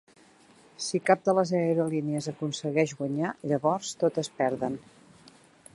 Si 0.85 1.01
cap 1.09 1.21
de 1.27 1.35
les 1.39 1.51
aerolínies 1.59 2.29
aconsegueix 2.33 2.95
guanyar, 3.01 3.35
llavors 3.53 3.95
totes 4.05 4.35
perden. 4.41 4.81